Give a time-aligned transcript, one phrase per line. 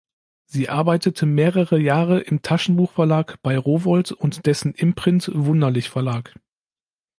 [0.45, 6.33] Sie arbeitete mehrere Jahre im Taschenbuchverlag bei Rowohlt und dessen Imprint Wunderlich Verlag.